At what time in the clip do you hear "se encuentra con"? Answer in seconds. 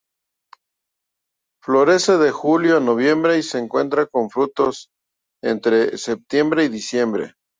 3.43-4.31